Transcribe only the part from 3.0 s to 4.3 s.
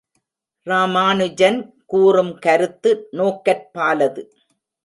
நோக்கற்பாலது.